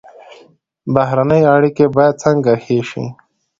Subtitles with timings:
[0.93, 3.05] بهرنۍ اړیکې باید څنګه ښې شي؟